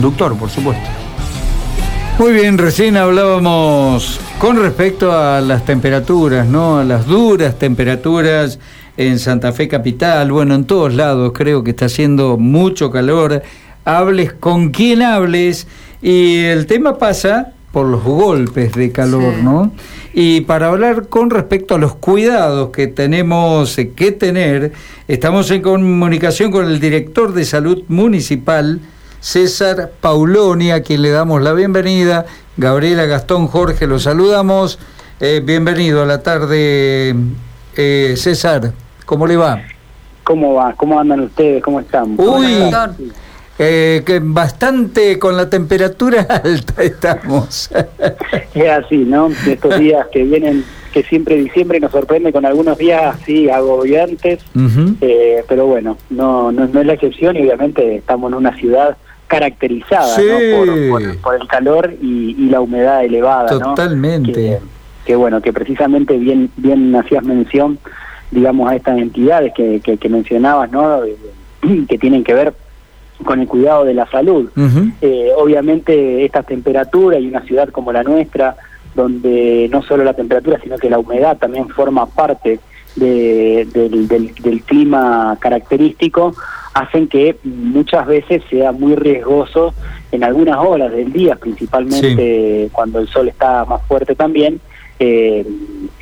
conductor, 0.00 0.38
por 0.38 0.48
supuesto. 0.48 0.88
Muy 2.20 2.32
bien, 2.32 2.56
recién 2.56 2.96
hablábamos 2.96 4.20
con 4.38 4.56
respecto 4.56 5.10
a 5.10 5.40
las 5.40 5.64
temperaturas, 5.64 6.46
¿no? 6.46 6.78
A 6.78 6.84
las 6.84 7.04
duras 7.04 7.58
temperaturas 7.58 8.60
en 8.96 9.18
Santa 9.18 9.50
Fe 9.50 9.66
Capital, 9.66 10.30
bueno, 10.30 10.54
en 10.54 10.66
todos 10.66 10.94
lados 10.94 11.32
creo 11.34 11.64
que 11.64 11.70
está 11.70 11.86
haciendo 11.86 12.36
mucho 12.36 12.92
calor. 12.92 13.42
Hables 13.84 14.34
con 14.34 14.68
quien 14.68 15.02
hables 15.02 15.66
y 16.00 16.44
el 16.44 16.66
tema 16.66 16.96
pasa 16.96 17.54
por 17.72 17.88
los 17.88 18.04
golpes 18.04 18.74
de 18.74 18.92
calor, 18.92 19.34
Sí. 19.36 19.42
¿no? 19.42 19.72
Y 20.14 20.42
para 20.42 20.68
hablar 20.68 21.08
con 21.08 21.28
respecto 21.28 21.74
a 21.74 21.78
los 21.78 21.96
cuidados 21.96 22.70
que 22.70 22.86
tenemos 22.86 23.74
que 23.96 24.12
tener, 24.12 24.70
estamos 25.08 25.50
en 25.50 25.60
comunicación 25.60 26.52
con 26.52 26.66
el 26.66 26.78
director 26.78 27.32
de 27.34 27.44
salud 27.44 27.82
municipal, 27.88 28.78
César 29.20 29.90
Pauloni, 30.00 30.70
a 30.70 30.82
quien 30.82 31.02
le 31.02 31.10
damos 31.10 31.42
la 31.42 31.52
bienvenida. 31.52 32.26
Gabriela 32.56 33.06
Gastón 33.06 33.48
Jorge, 33.48 33.86
lo 33.86 33.98
saludamos. 33.98 34.78
Eh, 35.20 35.42
bienvenido 35.44 36.02
a 36.02 36.06
la 36.06 36.22
tarde, 36.22 37.14
eh, 37.76 38.14
César. 38.16 38.72
¿Cómo 39.04 39.26
le 39.26 39.36
va? 39.36 39.60
¿Cómo 40.22 40.54
va? 40.54 40.72
¿Cómo 40.74 41.00
andan 41.00 41.20
ustedes? 41.20 41.62
¿Cómo 41.62 41.80
están? 41.80 42.14
Uy, 42.18 42.70
eh, 43.58 44.02
que 44.06 44.20
bastante 44.22 45.18
con 45.18 45.36
la 45.36 45.50
temperatura 45.50 46.22
alta 46.44 46.80
estamos. 46.80 47.70
Es 48.54 48.68
así, 48.70 48.98
¿no? 48.98 49.30
De 49.30 49.54
estos 49.54 49.80
días 49.80 50.06
que 50.12 50.22
vienen, 50.22 50.64
que 50.92 51.02
siempre 51.02 51.34
diciembre 51.34 51.80
nos 51.80 51.90
sorprende 51.90 52.32
con 52.32 52.46
algunos 52.46 52.78
días 52.78 53.16
así 53.16 53.50
agobiantes, 53.50 54.44
eh, 55.00 55.42
pero 55.48 55.66
bueno, 55.66 55.98
no, 56.08 56.52
no, 56.52 56.68
no 56.68 56.80
es 56.80 56.86
la 56.86 56.92
excepción 56.92 57.36
y 57.36 57.40
obviamente 57.40 57.96
estamos 57.96 58.30
en 58.30 58.38
una 58.38 58.56
ciudad 58.56 58.96
caracterizada 59.28 60.06
Sí. 60.16 60.22
¿no? 60.26 60.56
por, 60.56 61.02
por- 61.02 61.16
por 61.18 61.34
el 61.40 61.46
calor 61.46 61.94
y, 62.02 62.34
y 62.38 62.48
la 62.48 62.60
humedad 62.60 63.04
elevada, 63.04 63.52
¿no? 63.52 63.74
Totalmente. 63.74 64.32
Que, 64.32 64.58
que 65.06 65.16
bueno, 65.16 65.40
que 65.40 65.52
precisamente 65.52 66.16
bien, 66.16 66.50
bien 66.56 66.94
hacías 66.96 67.22
mención, 67.24 67.78
digamos, 68.30 68.68
a 68.70 68.76
estas 68.76 68.98
entidades 68.98 69.52
que, 69.54 69.80
que, 69.80 69.96
que 69.96 70.08
mencionabas, 70.08 70.70
¿no? 70.72 71.00
Que 71.88 71.98
tienen 71.98 72.24
que 72.24 72.34
ver 72.34 72.52
con 73.24 73.40
el 73.40 73.48
cuidado 73.48 73.84
de 73.84 73.94
la 73.94 74.06
salud. 74.10 74.50
Eh, 75.02 75.30
obviamente 75.36 76.24
esta 76.24 76.42
temperatura 76.42 77.18
y 77.18 77.26
una 77.28 77.42
ciudad 77.42 77.68
como 77.70 77.92
la 77.92 78.02
nuestra, 78.02 78.56
donde 78.94 79.68
no 79.72 79.82
solo 79.82 80.04
la 80.04 80.14
temperatura, 80.14 80.58
sino 80.62 80.76
que 80.78 80.88
la 80.90 80.98
humedad 80.98 81.36
también 81.36 81.68
forma 81.68 82.06
parte 82.06 82.60
de- 82.96 83.66
del, 83.72 84.08
del- 84.08 84.34
del 84.34 84.62
clima 84.62 85.36
característico, 85.40 86.34
hacen 86.78 87.08
que 87.08 87.36
muchas 87.44 88.06
veces 88.06 88.42
sea 88.48 88.72
muy 88.72 88.94
riesgoso 88.94 89.74
en 90.12 90.22
algunas 90.22 90.58
horas 90.58 90.92
del 90.92 91.12
día, 91.12 91.34
principalmente 91.36 92.68
cuando 92.72 93.00
el 93.00 93.08
sol 93.08 93.28
está 93.28 93.64
más 93.64 93.82
fuerte 93.86 94.14
también, 94.14 94.60
eh, 95.00 95.46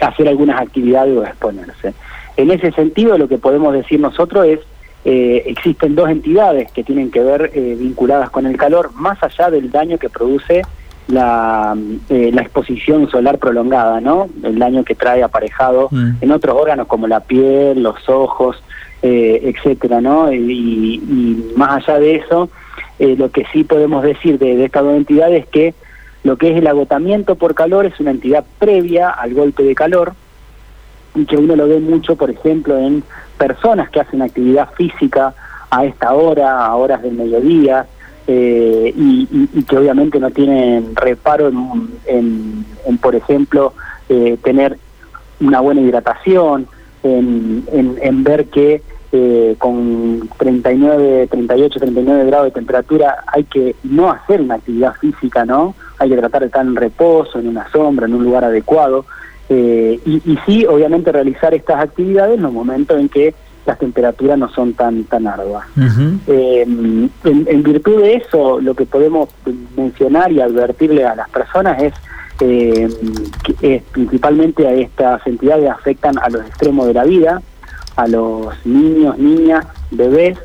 hacer 0.01 0.29
algunas 0.29 0.61
actividades 0.61 1.17
o 1.17 1.25
exponerse. 1.25 1.95
En 2.37 2.51
ese 2.51 2.73
sentido, 2.73 3.17
lo 3.17 3.29
que 3.29 3.39
podemos 3.39 3.73
decir 3.73 4.01
nosotros 4.01 4.47
es 4.47 4.61
eh, 5.09 5.45
existen 5.47 5.95
dos 5.95 6.11
entidades 6.11 6.73
que 6.73 6.83
tienen 6.83 7.13
que 7.13 7.21
ver 7.21 7.53
eh, 7.55 7.77
vinculadas 7.79 8.29
con 8.31 8.45
el 8.45 8.57
calor, 8.57 8.91
más 8.95 9.23
allá 9.23 9.51
del 9.51 9.71
daño 9.71 9.99
que 9.99 10.09
produce 10.11 10.63
la, 11.07 11.77
eh, 12.09 12.31
la 12.35 12.43
exposición 12.43 13.09
solar 13.09 13.39
prolongada, 13.39 14.01
¿no? 14.01 14.27
El 14.43 14.59
daño 14.59 14.83
que 14.83 14.97
trae 14.97 15.23
aparejado 15.23 15.89
Mm. 15.93 16.17
en 16.21 16.31
otros 16.33 16.57
órganos 16.61 16.89
como 16.89 17.07
la 17.07 17.21
piel, 17.21 17.85
los 17.85 18.09
ojos, 18.09 18.57
eh, 19.03 19.41
etcétera, 19.55 20.01
¿no? 20.01 20.33
Y, 20.33 21.53
más 21.57 21.89
allá 21.89 21.99
de 21.99 22.17
eso, 22.17 22.51
eh, 22.99 23.15
lo 23.17 23.31
que 23.31 23.45
sí 23.53 23.65
podemos 23.65 24.03
decir 24.03 24.39
de, 24.39 24.65
estas 24.65 24.83
dos 24.83 24.97
entidades 24.97 25.45
es 25.45 25.49
que 25.49 25.75
lo 26.25 26.37
que 26.37 26.51
es 26.51 26.57
el 26.57 26.67
agotamiento 26.67 27.37
por 27.37 27.55
calor 27.55 27.87
es 27.87 27.99
una 28.01 28.11
entidad 28.11 28.45
previa 28.59 29.11
al 29.11 29.35
golpe 29.35 29.63
de 29.63 29.75
calor, 29.75 30.15
y 31.15 31.25
que 31.25 31.37
uno 31.37 31.57
lo 31.57 31.69
ve 31.69 31.81
mucho, 31.81 32.17
por 32.17 32.31
ejemplo, 32.31 32.77
en 32.79 33.03
personas 33.39 33.91
que 33.91 34.01
hacen 34.01 34.23
actividad 34.23 34.71
física 34.75 35.35
a 35.71 35.85
esta 35.85 36.13
hora, 36.13 36.67
a 36.67 36.75
horas 36.75 37.03
del 37.03 37.15
mediodía, 37.15 37.87
eh, 38.27 38.93
y, 38.97 39.63
que 39.63 39.79
obviamente 39.79 40.19
no 40.19 40.31
tienen 40.31 40.97
reparo 40.97 41.49
en, 42.07 42.65
por 43.01 43.15
ejemplo, 43.15 43.73
eh, 44.09 44.37
tener 44.43 44.79
una 45.41 45.61
buena 45.61 45.81
hidratación, 45.81 46.67
en, 47.07 47.65
en- 47.73 47.99
en 48.03 48.25
ver 48.25 48.47
que 48.47 48.83
eh, 49.13 49.55
con 49.59 50.29
39, 50.39 51.29
38, 51.31 51.79
39 51.79 52.27
grados 52.27 52.47
de 52.47 52.51
temperatura 52.51 53.19
hay 53.29 53.45
que 53.45 53.75
no 53.85 54.11
hacer 54.11 54.41
una 54.41 54.57
actividad 54.57 54.95
física, 54.95 55.45
¿no? 55.45 55.75
Hay 55.99 56.11
que 56.11 56.17
tratar 56.17 56.41
de 56.41 56.47
estar 56.47 56.67
en 56.67 56.77
reposo, 56.77 57.39
en 57.39 57.49
una 57.49 57.71
sombra, 57.71 58.07
en 58.07 58.15
un 58.15 58.25
lugar 58.25 58.45
adecuado. 58.45 59.07
Eh, 59.49 60.01
y, 60.05 60.17
y 60.31 60.39
sí, 60.45 60.67
obviamente, 60.67 61.13
realizar 61.13 61.55
estas 61.55 61.81
actividades 61.81 62.37
en 62.37 62.43
los 62.43 62.53
momentos 62.53 62.99
en 62.99 63.09
que 63.09 63.33
las 63.65 63.79
temperaturas 63.79 64.39
no 64.39 64.49
son 64.49 64.75
tan, 64.75 65.05
tan 65.05 65.27
arduas. 65.27 65.67
Eh, 66.27 66.63
en, 66.63 67.11
en 67.25 67.63
virtud 67.63 68.03
de 68.03 68.15
eso, 68.15 68.61
lo 68.61 68.75
que 68.75 68.87
podemos 68.87 69.29
mencionar 69.77 70.31
y 70.33 70.41
advertirle 70.41 71.05
a 71.05 71.15
las 71.15 71.29
personas 71.31 71.81
es 71.83 71.93
eh, 72.41 73.83
principalmente 73.93 74.67
a 74.67 74.73
estas 74.73 75.27
entidades 75.27 75.71
afectan 75.71 76.19
a 76.19 76.29
los 76.29 76.45
extremos 76.47 76.87
de 76.87 76.95
la 76.95 77.05
vida, 77.05 77.43
a 77.97 78.07
los 78.07 78.55
niños, 78.65 79.19
niñas, 79.19 79.67
bebés 79.91 80.39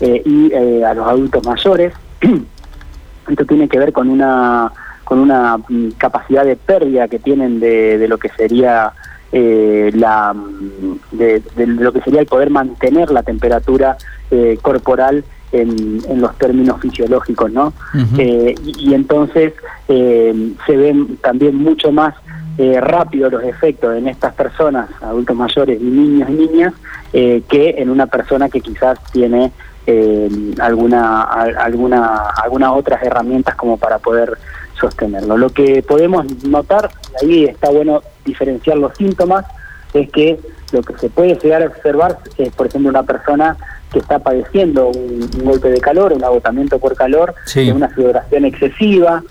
eh, 0.00 0.22
y 0.24 0.52
eh, 0.52 0.84
a 0.84 0.94
los 0.94 1.06
adultos 1.06 1.44
mayores. 1.46 1.92
Esto 3.28 3.44
tiene 3.46 3.68
que 3.68 3.78
ver 3.78 3.92
con 3.92 4.08
una 4.08 4.72
con 5.04 5.18
una 5.18 5.58
mm, 5.58 5.92
capacidad 5.98 6.44
de 6.44 6.56
pérdida 6.56 7.08
que 7.08 7.18
tienen 7.18 7.60
de, 7.60 7.98
de 7.98 8.08
lo 8.08 8.16
que 8.18 8.30
sería 8.30 8.92
eh, 9.32 9.90
la 9.94 10.32
mm, 10.32 10.98
de, 11.12 11.42
de 11.56 11.66
lo 11.66 11.92
que 11.92 12.00
sería 12.00 12.20
el 12.20 12.26
poder 12.26 12.50
mantener 12.50 13.10
la 13.10 13.22
temperatura 13.22 13.96
eh, 14.30 14.58
corporal 14.62 15.24
en, 15.52 16.00
en 16.08 16.20
los 16.20 16.36
términos 16.38 16.80
fisiológicos, 16.80 17.50
¿no? 17.52 17.72
Eh, 18.18 18.54
y, 18.64 18.90
y 18.90 18.94
entonces 18.94 19.52
eh, 19.88 20.52
se 20.66 20.76
ven 20.76 21.16
también 21.18 21.54
mucho 21.56 21.92
más 21.92 22.14
eh, 22.58 22.80
rápido 22.80 23.30
los 23.30 23.42
efectos 23.44 23.96
en 23.96 24.08
estas 24.08 24.34
personas, 24.34 24.88
adultos 25.02 25.36
mayores 25.36 25.80
y 25.80 25.84
niños 25.84 26.28
y 26.30 26.32
niñas, 26.32 26.74
eh, 27.12 27.42
que 27.48 27.74
en 27.78 27.90
una 27.90 28.06
persona 28.06 28.48
que 28.48 28.60
quizás 28.60 28.98
tiene 29.12 29.52
eh, 29.86 30.28
alguna, 30.60 31.22
al- 31.22 31.56
alguna, 31.58 32.28
algunas 32.42 32.70
otras 32.72 33.02
herramientas 33.02 33.54
como 33.56 33.76
para 33.76 33.98
poder 33.98 34.38
sostenerlo. 34.80 35.36
Lo 35.36 35.50
que 35.50 35.82
podemos 35.82 36.24
notar, 36.44 36.90
y 37.22 37.24
ahí 37.24 37.44
está 37.44 37.70
bueno 37.70 38.02
diferenciar 38.24 38.76
los 38.78 38.96
síntomas, 38.96 39.44
es 39.92 40.10
que 40.10 40.40
lo 40.72 40.82
que 40.82 40.96
se 40.98 41.08
puede 41.08 41.34
llegar 41.36 41.62
a 41.62 41.66
observar 41.66 42.18
es, 42.38 42.52
por 42.54 42.66
ejemplo, 42.66 42.88
una 42.90 43.02
persona 43.04 43.56
que 43.94 44.00
está 44.00 44.18
padeciendo 44.18 44.88
un, 44.88 45.30
un 45.38 45.44
golpe 45.44 45.70
de 45.70 45.80
calor, 45.80 46.12
un 46.12 46.24
agotamiento 46.24 46.78
por 46.80 46.94
calor, 46.96 47.32
Sí. 47.46 47.70
una 47.70 47.94
sudoración 47.94 48.44
excesiva, 48.44 49.22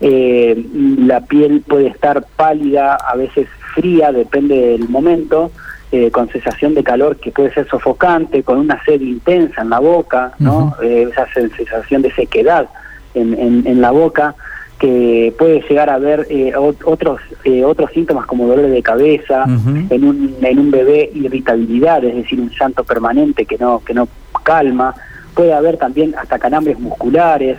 eh, 0.00 0.64
la 0.98 1.20
piel 1.22 1.62
puede 1.66 1.88
estar 1.88 2.24
pálida, 2.36 2.94
a 2.96 3.16
veces 3.16 3.48
fría, 3.74 4.12
depende 4.12 4.54
del 4.78 4.88
momento, 4.88 5.50
eh, 5.90 6.10
con 6.10 6.28
sensación 6.30 6.74
de 6.74 6.82
calor 6.84 7.16
que 7.16 7.32
puede 7.32 7.52
ser 7.52 7.68
sofocante, 7.68 8.42
con 8.44 8.58
una 8.58 8.82
sed 8.84 9.00
intensa 9.00 9.62
en 9.62 9.70
la 9.70 9.80
boca, 9.80 10.32
¿no? 10.38 10.74
Eh, 10.82 11.08
esa 11.10 11.26
sensación 11.34 12.00
de 12.02 12.12
sequedad 12.12 12.66
en, 13.14 13.34
en- 13.38 13.66
en 13.66 13.80
la 13.80 13.90
boca, 13.90 14.34
que 14.82 15.32
puede 15.38 15.60
llegar 15.68 15.88
a 15.90 15.94
haber 15.94 16.26
eh, 16.28 16.52
ot- 16.56 16.82
otros 16.84 17.20
eh, 17.44 17.64
otros 17.64 17.88
síntomas 17.92 18.26
como 18.26 18.48
dolor 18.48 18.66
de 18.68 18.82
cabeza, 18.82 19.44
en 19.90 20.04
un 20.04 20.34
en 20.42 20.58
un 20.58 20.70
bebé 20.72 21.08
irritabilidad, 21.14 22.02
es 22.04 22.16
decir, 22.16 22.40
un 22.40 22.50
llanto 22.50 22.82
permanente 22.82 23.46
que 23.46 23.56
no 23.58 23.80
que 23.86 23.94
no 23.94 24.08
calma, 24.42 24.92
puede 25.34 25.52
haber 25.54 25.76
también 25.76 26.14
hasta 26.20 26.36
calambres 26.38 26.80
musculares, 26.80 27.58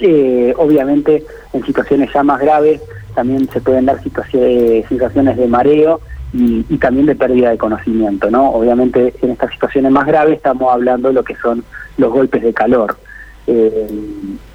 eh, 0.00 0.52
obviamente 0.56 1.24
en 1.52 1.64
situaciones 1.64 2.10
ya 2.12 2.22
más 2.24 2.40
graves 2.40 2.80
también 3.14 3.48
se 3.52 3.60
pueden 3.60 3.84
dar 3.86 4.02
situaciones, 4.02 4.86
situaciones 4.88 5.36
de 5.36 5.46
mareo 5.46 6.00
y, 6.32 6.64
y 6.68 6.78
también 6.78 7.06
de 7.06 7.14
pérdida 7.14 7.50
de 7.50 7.58
conocimiento, 7.58 8.30
¿no? 8.30 8.50
Obviamente 8.50 9.14
en 9.22 9.30
estas 9.30 9.52
situaciones 9.52 9.92
más 9.92 10.06
graves 10.06 10.36
estamos 10.38 10.72
hablando 10.72 11.08
de 11.08 11.14
lo 11.14 11.22
que 11.22 11.36
son 11.36 11.62
los 11.98 12.10
golpes 12.10 12.42
de 12.42 12.52
calor. 12.54 12.96
Eh, 13.46 13.86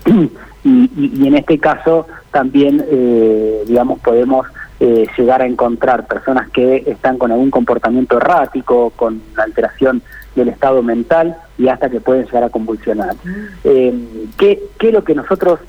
y, 0.67 0.91
y- 0.97 1.11
y 1.23 1.27
en 1.27 1.35
este 1.35 1.57
caso 1.59 2.07
también, 2.31 2.83
eh, 2.89 3.63
digamos, 3.67 3.99
podemos 3.99 4.45
eh, 4.79 5.07
llegar 5.17 5.41
a 5.41 5.45
encontrar 5.47 6.05
personas 6.05 6.49
que 6.51 6.83
están 6.85 7.17
con 7.17 7.31
algún 7.31 7.49
comportamiento 7.49 8.17
errático, 8.17 8.91
con 8.95 9.21
alteración 9.37 10.01
del 10.35 10.49
estado 10.49 10.83
mental 10.83 11.35
y 11.57 11.67
hasta 11.67 11.89
que 11.89 11.99
pueden 11.99 12.25
llegar 12.25 12.43
a 12.43 12.49
convulsionar. 12.49 13.15
Eh, 13.63 13.93
¿qué, 14.37 14.61
¿Qué 14.77 14.87
es 14.89 14.93
lo 14.93 15.03
que 15.03 15.15
nosotros 15.15 15.59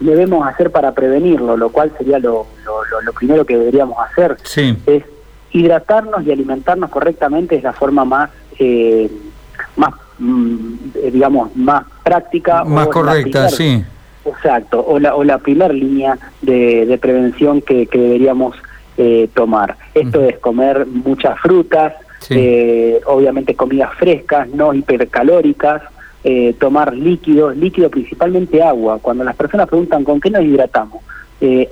debemos 0.00 0.46
hacer 0.46 0.70
para 0.70 0.92
prevenirlo? 0.92 1.56
Lo 1.56 1.70
cual 1.70 1.92
sería 1.98 2.18
lo, 2.18 2.46
lo- 2.64 3.00
lo- 3.02 3.12
primero 3.12 3.44
que 3.44 3.56
deberíamos 3.58 3.96
hacer 4.10 4.36
Sí. 4.44 4.76
es 4.86 5.04
hidratarnos 5.52 6.24
y 6.26 6.32
alimentarnos 6.32 6.90
correctamente 6.90 7.56
es 7.56 7.62
la 7.62 7.72
forma 7.72 8.04
más 8.04 8.30
eh, 8.58 9.10
más 9.76 9.90
mm, 9.92 10.05
digamos, 10.18 11.54
más 11.56 11.84
práctica. 12.02 12.64
Más 12.64 12.88
correcta, 12.88 13.48
sí. 13.48 13.84
Exacto, 14.26 14.84
o 14.84 14.98
la, 14.98 15.14
o 15.14 15.22
la 15.22 15.38
primera 15.38 15.72
línea 15.72 16.18
de, 16.42 16.98
prevención 17.00 17.62
que, 17.62 17.88
deberíamos 17.92 18.56
eh, 18.96 19.28
tomar. 19.34 19.76
Esto 19.94 20.22
es 20.24 20.38
comer 20.38 20.86
muchas 20.86 21.38
frutas, 21.40 21.94
eh, 22.30 23.00
obviamente 23.06 23.54
comidas 23.54 23.94
frescas, 23.94 24.48
no 24.48 24.74
hipercalóricas, 24.74 25.82
eh, 26.24 26.54
tomar 26.58 26.92
líquidos, 26.92 27.56
líquido 27.56 27.88
principalmente 27.88 28.62
agua. 28.62 28.98
Cuando 29.00 29.22
las 29.22 29.36
personas 29.36 29.68
preguntan 29.68 30.02
con 30.02 30.20
qué 30.20 30.30
nos 30.30 30.42
hidratamos, 30.42 31.02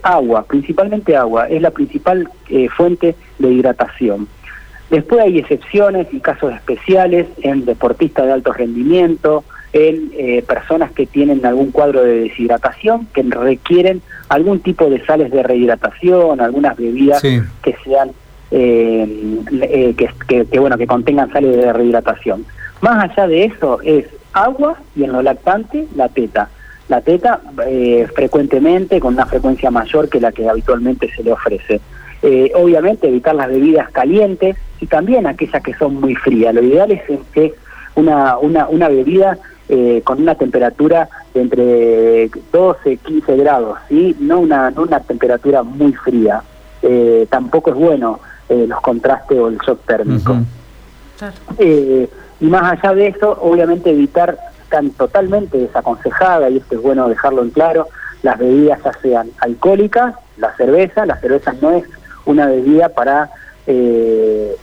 agua, 0.02 0.44
principalmente 0.44 1.16
agua, 1.16 1.48
es 1.48 1.60
la 1.60 1.70
principal 1.70 2.28
fuente 2.76 3.16
de 3.38 3.50
hidratación. 3.50 4.28
Después 4.90 5.22
hay 5.22 5.38
excepciones 5.38 6.06
y 6.12 6.20
casos 6.20 6.52
especiales 6.52 7.26
en 7.42 7.64
deportistas 7.64 8.26
de 8.26 8.32
alto 8.32 8.52
rendimiento, 8.52 9.44
en 9.74 10.12
eh, 10.16 10.44
personas 10.46 10.92
que 10.92 11.04
tienen 11.04 11.44
algún 11.44 11.72
cuadro 11.72 12.02
de 12.02 12.20
deshidratación, 12.20 13.08
que 13.12 13.22
requieren 13.24 14.02
algún 14.28 14.60
tipo 14.60 14.88
de 14.88 15.04
sales 15.04 15.32
de 15.32 15.42
rehidratación, 15.42 16.40
algunas 16.40 16.76
bebidas 16.76 17.20
que 17.20 17.76
sean 17.82 18.12
eh, 18.52 19.40
eh, 19.50 19.94
que, 20.28 20.58
bueno 20.60 20.78
que 20.78 20.86
contengan 20.86 21.32
sales 21.32 21.56
de 21.56 21.72
rehidratación. 21.72 22.46
Más 22.82 23.10
allá 23.10 23.26
de 23.26 23.44
eso 23.46 23.80
es 23.82 24.06
agua 24.32 24.76
y 24.94 25.02
en 25.02 25.12
lo 25.12 25.22
lactante 25.22 25.88
la 25.96 26.08
teta. 26.08 26.50
La 26.88 27.00
teta 27.00 27.40
frecuentemente 28.14 29.00
con 29.00 29.14
una 29.14 29.24
frecuencia 29.24 29.70
mayor 29.70 30.10
que 30.10 30.20
la 30.20 30.30
que 30.32 30.48
habitualmente 30.48 31.10
se 31.16 31.24
le 31.24 31.32
ofrece. 31.32 31.80
obviamente 32.54 33.08
evitar 33.08 33.34
las 33.34 33.48
bebidas 33.48 33.90
calientes 33.90 34.56
y 34.80 34.86
también 34.86 35.26
aquellas 35.26 35.62
que 35.62 35.74
son 35.74 36.00
muy 36.00 36.14
frías. 36.14 36.54
Lo 36.54 36.62
ideal 36.62 36.90
es 36.90 37.02
que 37.32 37.54
una, 37.94 38.38
una, 38.38 38.68
una 38.68 38.88
bebida 38.88 39.38
eh, 39.68 40.02
con 40.04 40.20
una 40.20 40.34
temperatura 40.34 41.08
de 41.32 41.40
entre 41.40 42.30
12 42.52 42.92
y 42.92 42.96
15 42.98 43.36
grados, 43.36 43.78
¿sí? 43.88 44.16
no, 44.20 44.40
una, 44.40 44.70
no 44.70 44.82
una 44.82 45.00
temperatura 45.00 45.62
muy 45.62 45.92
fría. 45.92 46.42
Eh, 46.82 47.26
tampoco 47.30 47.70
es 47.70 47.76
bueno 47.76 48.20
eh, 48.48 48.66
los 48.68 48.80
contrastes 48.82 49.38
o 49.38 49.48
el 49.48 49.58
shock 49.58 49.80
térmico. 49.86 50.36
y 51.58 52.46
más 52.46 52.72
allá 52.72 52.94
de 52.94 53.06
eso, 53.08 53.38
obviamente 53.40 53.90
evitar 53.90 54.36
tan 54.68 54.90
totalmente 54.90 55.56
desaconsejada, 55.56 56.50
y 56.50 56.58
esto 56.58 56.74
es 56.74 56.82
bueno 56.82 57.08
dejarlo 57.08 57.42
en 57.42 57.50
claro, 57.50 57.88
las 58.22 58.38
bebidas 58.38 58.82
ya 58.82 58.92
sean 59.00 59.30
alcohólicas, 59.38 60.14
la 60.36 60.54
cerveza, 60.56 61.06
la 61.06 61.16
cerveza 61.20 61.54
no 61.60 61.70
es 61.70 61.84
una 62.26 62.46
bebida 62.46 62.88
para, 62.88 63.30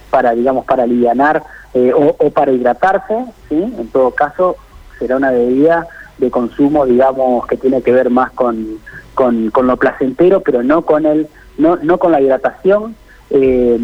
para 0.10 0.34
digamos, 0.34 0.66
para 0.66 0.84
alivianar 0.84 1.44
o, 1.74 2.16
o, 2.18 2.30
para 2.30 2.52
hidratarse, 2.52 3.26
¿sí? 3.50 3.56
en 3.56 3.88
todo 3.90 4.12
caso 4.12 4.58
será 5.00 5.18
una 5.18 5.32
bebida 5.32 5.88
de 6.20 6.30
consumo, 6.30 6.86
digamos, 6.86 7.46
que 7.48 7.58
tiene 7.58 7.82
que 7.82 7.92
ver 7.92 8.10
más 8.10 8.32
con, 8.32 8.78
con, 9.16 9.52
lo 9.68 9.78
placentero, 9.78 10.42
pero 10.42 10.64
no 10.64 10.84
con 10.84 11.06
el, 11.06 11.28
no, 11.58 11.78
no 11.78 11.98
con 11.98 12.12
la 12.12 12.22
hidratación, 12.22 12.96
eh, 13.32 13.80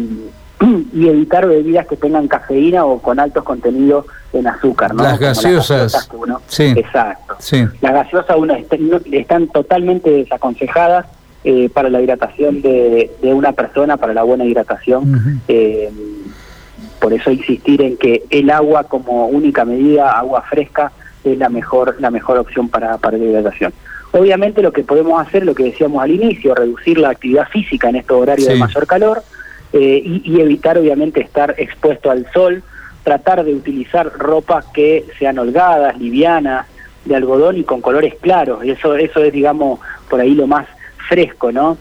y 0.92 1.08
evitar 1.08 1.46
bebidas 1.46 1.86
que 1.86 1.96
tengan 1.96 2.28
cafeína 2.28 2.84
o 2.84 3.00
con 3.00 3.20
altos 3.20 3.44
contenidos 3.44 4.06
en 4.32 4.46
azúcar, 4.46 4.94
¿no? 4.94 5.02
Las 5.02 5.18
gaseosas. 5.18 6.08
sí. 6.46 6.74
Exacto. 6.76 7.36
Sí. 7.38 7.66
Las 7.80 7.92
gaseosas 7.92 8.36
uno 8.36 8.54
están 9.12 9.48
totalmente 9.48 10.10
desaconsejadas 10.10 11.06
eh, 11.44 11.68
para 11.68 11.88
la 11.88 12.00
hidratación 12.00 12.62
de, 12.62 13.10
de, 13.22 13.34
una 13.34 13.52
persona, 13.52 13.96
para 13.96 14.14
la 14.14 14.22
buena 14.22 14.44
hidratación. 14.44 15.40
eh, 15.48 15.90
por 17.00 17.12
eso 17.12 17.30
insistir 17.30 17.80
en 17.80 17.96
que 17.96 18.24
el 18.30 18.50
agua 18.50 18.84
como 18.84 19.26
única 19.28 19.64
medida, 19.64 20.18
agua 20.18 20.42
fresca, 20.42 20.92
es 21.24 21.38
la 21.38 21.48
mejor, 21.48 21.96
la 22.00 22.10
mejor 22.10 22.38
opción 22.38 22.68
para, 22.68 22.98
para 22.98 23.18
la 23.18 23.24
hidratación. 23.24 23.72
Obviamente 24.12 24.62
lo 24.62 24.72
que 24.72 24.84
podemos 24.84 25.20
hacer, 25.24 25.44
lo 25.44 25.54
que 25.54 25.64
decíamos 25.64 26.02
al 26.02 26.10
inicio, 26.10 26.54
reducir 26.54 26.98
la 26.98 27.10
actividad 27.10 27.48
física 27.48 27.88
en 27.88 27.96
estos 27.96 28.20
horarios 28.20 28.48
de 28.48 28.56
mayor 28.56 28.86
calor 28.86 29.22
eh, 29.72 30.02
y, 30.04 30.40
evitar 30.40 30.78
obviamente 30.78 31.20
estar 31.20 31.54
expuesto 31.58 32.10
al 32.10 32.26
sol, 32.32 32.62
tratar 33.04 33.44
de 33.44 33.54
utilizar 33.54 34.10
ropas 34.18 34.64
que 34.72 35.04
sean 35.18 35.38
holgadas, 35.38 35.98
livianas, 35.98 36.66
de 37.04 37.16
algodón 37.16 37.58
y 37.58 37.64
con 37.64 37.80
colores 37.80 38.14
claros. 38.20 38.64
Y 38.64 38.70
eso, 38.70 38.96
eso 38.96 39.22
es, 39.22 39.32
digamos, 39.32 39.80
por 40.08 40.20
ahí 40.20 40.34
lo 40.34 40.46
más 40.46 40.66
fresco, 41.08 41.50
¿no? 41.50 41.76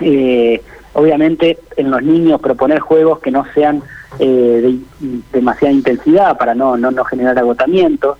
Eh, 0.00 0.62
obviamente 0.92 1.58
en 1.76 1.90
los 1.90 2.02
niños 2.02 2.40
proponer 2.40 2.80
juegos 2.80 3.18
que 3.20 3.30
no 3.30 3.44
sean 3.54 3.82
eh, 4.18 4.78
de 5.00 5.20
demasiada 5.32 5.72
intensidad 5.72 6.38
para 6.38 6.54
no, 6.54 6.76
no, 6.76 6.90
no 6.90 7.04
generar 7.04 7.38
agotamiento. 7.38 8.16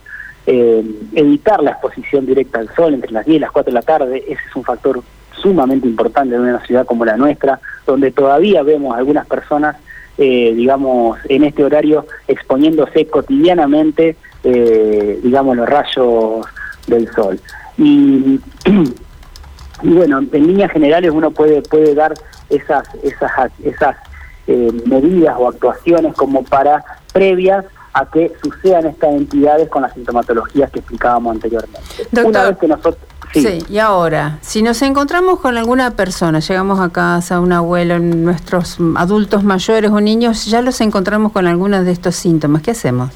Eh, 0.47 0.85
evitar 1.15 1.63
la 1.63 1.73
exposición 1.73 2.25
directa 2.27 2.61
al 2.61 2.73
sol 2.75 2.95
entre 2.95 3.11
las 3.11 3.27
10 3.27 3.37
y 3.37 3.41
las 3.41 3.51
4 3.51 3.73
de 3.73 3.75
la 3.75 3.83
tarde, 3.83 4.19
ese 4.29 4.41
es 4.49 4.57
un 4.57 4.63
factor 4.63 5.03
sumamente 5.33 5.89
importante 5.89 6.35
en 6.35 6.43
una 6.43 6.65
ciudad 6.65 6.87
como 6.87 7.05
la 7.05 7.17
nuestra, 7.17 7.59
donde 7.85 8.13
todavía 8.13 8.63
vemos 8.63 8.97
algunas 8.97 9.27
personas, 9.27 9.77
digamos, 10.17 11.19
en 11.29 11.45
este 11.45 11.65
horario 11.65 12.07
exponiéndose 12.29 13.07
cotidianamente, 13.07 14.17
digamos, 14.43 15.57
los 15.57 15.69
rayos 15.69 16.47
del 16.87 17.11
sol. 17.13 17.41
Y, 17.77 18.41
y, 19.83 19.89
bueno, 19.89 20.19
en 20.19 20.47
líneas 20.47 20.71
generales 20.73 21.11
uno 21.13 21.31
puede, 21.31 21.63
puede 21.63 21.95
dar 21.95 22.15
esas, 22.51 22.89
esas, 23.03 23.51
esas 23.63 23.97
medidas 24.47 25.35
o 25.39 25.49
actuaciones 25.49 26.15
como 26.15 26.45
para 26.45 26.85
previas 27.13 27.65
a 27.97 28.05
que 28.11 28.31
sucedan 28.43 28.87
estas 28.87 29.15
entidades 29.15 29.69
con 29.69 29.83
las 29.83 29.95
sintomatologías 29.95 30.71
que 30.71 30.81
explicábamos 30.81 31.35
anteriormente. 31.35 31.81
Una 32.25 32.45
vez 32.45 32.59
que 32.59 32.69
nosotros... 32.69 32.99
Sí. 33.33 33.59
y 33.69 33.79
ahora, 33.79 34.39
si 34.41 34.63
nos 34.63 34.81
encontramos 34.83 35.41
con 35.41 35.59
alguna 35.59 35.91
persona, 35.91 36.39
llegamos 36.39 36.81
a 36.81 36.91
casa, 36.91 37.41
un 37.41 37.53
abuelo, 37.53 37.99
nuestros 37.99 38.79
adultos 38.97 39.45
mayores 39.45 39.91
o 39.91 40.01
niños, 40.01 40.47
ya 40.47 40.63
los 40.63 40.81
encontramos 40.81 41.33
con 41.33 41.47
algunos 41.47 41.85
de 41.85 41.93
estos 41.93 42.15
síntomas, 42.17 42.63
¿qué 42.63 42.71
hacemos? 42.71 43.11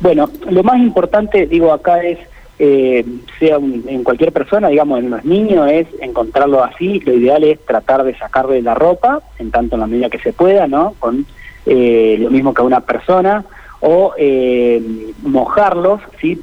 Bueno, 0.00 0.28
lo 0.50 0.62
más 0.62 0.78
importante, 0.78 1.46
digo, 1.46 1.72
acá 1.72 2.02
es, 2.02 2.18
eh, 2.58 3.04
sea 3.38 3.56
en 3.56 4.02
cualquier 4.02 4.32
persona, 4.32 4.68
digamos, 4.68 5.00
en 5.00 5.10
los 5.10 5.24
niños, 5.24 5.70
es 5.70 5.86
encontrarlo 6.00 6.64
así, 6.64 7.00
lo 7.00 7.12
ideal 7.12 7.44
es 7.44 7.64
tratar 7.64 8.02
de 8.04 8.16
sacarle 8.16 8.62
la 8.62 8.74
ropa, 8.74 9.20
en 9.38 9.50
tanto 9.50 9.76
en 9.76 9.80
la 9.80 9.86
medida 9.86 10.08
que 10.08 10.18
se 10.18 10.32
pueda, 10.32 10.66
¿no? 10.66 10.94
Con 10.98 11.26
eh, 11.66 12.16
lo 12.18 12.30
mismo 12.30 12.54
que 12.54 12.62
a 12.62 12.64
una 12.64 12.80
persona, 12.80 13.44
o 13.80 14.14
eh, 14.16 15.12
mojarlos, 15.22 16.00
¿sí? 16.20 16.40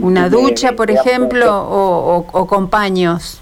Una 0.00 0.28
ducha, 0.28 0.72
por 0.72 0.90
ejemplo, 0.90 1.46
o, 1.46 2.26
o, 2.32 2.46
con 2.46 2.68
paños. 2.68 3.40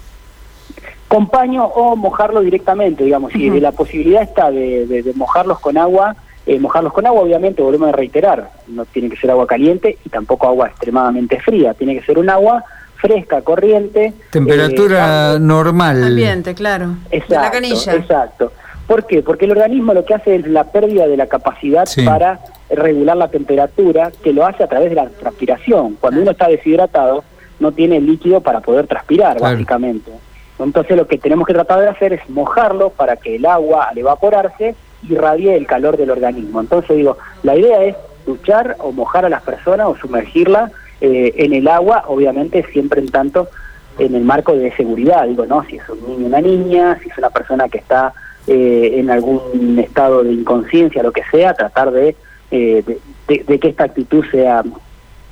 Con 1.07 1.27
paño 1.27 1.65
o 1.65 1.95
mojarlo 1.95 2.41
directamente, 2.41 3.03
digamos, 3.03 3.33
si 3.33 3.49
la 3.59 3.71
posibilidad 3.71 4.21
está 4.21 4.51
de, 4.51 5.11
mojarlos 5.15 5.59
con 5.59 5.77
agua, 5.77 6.15
eh, 6.45 6.59
mojarlos 6.59 6.93
con 6.93 7.05
agua, 7.05 7.21
obviamente, 7.21 7.61
volvemos 7.61 7.89
a 7.89 7.91
reiterar, 7.91 8.49
no 8.67 8.85
tiene 8.85 9.09
que 9.09 9.17
ser 9.17 9.31
agua 9.31 9.45
caliente 9.45 9.97
y 10.03 10.09
tampoco 10.09 10.47
agua 10.47 10.67
extremadamente 10.67 11.39
fría, 11.39 11.73
tiene 11.73 11.99
que 11.99 12.05
ser 12.05 12.17
un 12.17 12.29
agua 12.29 12.63
fresca, 12.95 13.41
corriente. 13.41 14.13
Temperatura 14.31 15.39
normal. 15.39 16.03
Ambiente, 16.03 16.53
claro. 16.53 16.95
Exacto, 17.09 17.35
la 17.35 17.51
canilla. 17.51 17.93
Exacto. 17.95 18.53
¿Por 18.87 19.05
qué? 19.05 19.23
Porque 19.23 19.45
el 19.45 19.51
organismo 19.51 19.93
lo 19.93 20.05
que 20.05 20.13
hace 20.13 20.35
es 20.35 20.47
la 20.47 20.65
pérdida 20.65 21.07
de 21.07 21.17
la 21.17 21.27
capacidad 21.27 21.85
para 22.05 22.39
regular 22.69 23.17
la 23.17 23.29
temperatura, 23.29 24.11
que 24.23 24.33
lo 24.33 24.45
hace 24.45 24.63
a 24.63 24.67
través 24.67 24.89
de 24.89 24.95
la 24.95 25.07
transpiración. 25.07 25.97
Cuando 25.99 26.21
uno 26.21 26.31
está 26.31 26.47
deshidratado, 26.47 27.23
no 27.59 27.71
tiene 27.71 28.01
líquido 28.01 28.41
para 28.41 28.59
poder 28.59 28.87
transpirar, 28.87 29.39
básicamente. 29.39 30.11
Entonces 30.59 30.95
lo 30.97 31.07
que 31.07 31.17
tenemos 31.17 31.47
que 31.47 31.53
tratar 31.53 31.79
de 31.79 31.89
hacer 31.89 32.13
es 32.13 32.29
mojarlo 32.29 32.89
para 32.89 33.15
que 33.15 33.35
el 33.35 33.45
agua, 33.45 33.85
al 33.89 33.97
evaporarse, 33.97 34.75
irradie 35.07 35.55
el 35.55 35.67
calor 35.67 35.97
del 35.97 36.11
organismo. 36.11 36.61
Entonces 36.61 36.97
digo, 36.97 37.17
la 37.43 37.55
idea 37.55 37.83
es 37.83 37.95
duchar 38.25 38.75
o 38.79 38.91
mojar 38.91 39.25
a 39.25 39.29
las 39.29 39.41
personas 39.43 39.87
o 39.87 39.95
sumergirla 39.95 40.71
eh, 40.99 41.33
en 41.37 41.53
el 41.53 41.67
agua, 41.67 42.05
obviamente 42.07 42.65
siempre 42.71 43.01
en 43.01 43.09
tanto 43.09 43.49
en 43.97 44.15
el 44.15 44.23
marco 44.23 44.53
de 44.53 44.71
seguridad. 44.75 45.27
Digo, 45.27 45.45
no, 45.45 45.63
si 45.65 45.77
es 45.77 45.89
un 45.89 45.99
niño 46.01 46.23
o 46.23 46.27
una 46.27 46.41
niña, 46.41 46.99
si 47.01 47.09
es 47.09 47.17
una 47.17 47.29
persona 47.29 47.67
que 47.69 47.79
está 47.79 48.13
eh, 48.47 48.95
en 48.95 49.09
algún 49.09 49.77
estado 49.79 50.23
de 50.23 50.33
inconsciencia, 50.33 51.03
lo 51.03 51.11
que 51.11 51.23
sea, 51.31 51.53
tratar 51.53 51.91
de, 51.91 52.15
eh, 52.49 52.83
de, 53.27 53.59
que 53.59 53.67
esta 53.67 53.85
actitud 53.85 54.25
sea, 54.31 54.63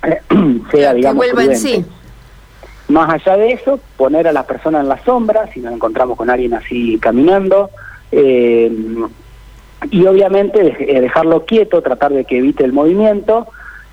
sea 0.71 0.93
digamos, 0.93 1.25
en 1.25 1.57
sí. 1.57 1.85
Más 2.87 3.09
allá 3.09 3.37
de 3.37 3.51
eso, 3.51 3.79
poner 3.97 4.27
a 4.27 4.31
las 4.31 4.45
personas 4.45 4.81
en 4.81 4.89
la 4.89 5.03
sombra, 5.03 5.47
si 5.53 5.59
nos 5.59 5.73
encontramos 5.73 6.17
con 6.17 6.29
alguien 6.29 6.55
así 6.55 6.97
caminando, 6.99 7.69
eh, 8.11 8.71
y 9.91 10.05
obviamente 10.05 10.61
dejarlo 11.01 11.45
quieto, 11.45 11.81
tratar 11.81 12.11
de 12.11 12.25
que 12.25 12.37
evite 12.37 12.63
el 12.63 12.73
movimiento, 12.73 13.47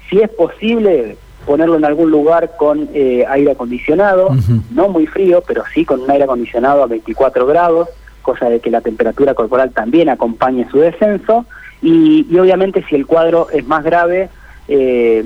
si 0.09 0.21
es 0.21 0.29
posible 0.31 1.17
ponerlo 1.47 1.77
en 1.77 1.85
algún 1.85 2.11
lugar 2.11 2.57
con 2.57 2.89
aire 2.93 3.53
acondicionado, 3.53 4.31
no 4.71 4.89
muy 4.89 5.07
frío, 5.07 5.43
pero 5.47 5.63
sí 5.73 5.85
con 5.85 6.01
un 6.01 6.11
aire 6.11 6.25
acondicionado 6.25 6.83
a 6.83 6.87
24 6.87 7.47
grados, 7.47 7.89
cosa 8.27 8.51
de 8.51 8.59
que 8.59 8.71
la 8.71 8.81
temperatura 8.81 9.35
corporal 9.35 9.71
también 9.71 10.09
acompañe 10.09 10.69
su 10.69 10.79
descenso. 10.79 11.47
Y, 11.81 12.37
obviamente 12.37 12.85
si 12.89 12.97
el 12.97 13.07
cuadro 13.07 13.49
es 13.51 13.65
más 13.67 13.85
grave, 13.85 14.29
eh, 14.67 15.25